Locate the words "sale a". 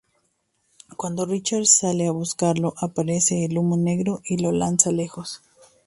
1.67-2.11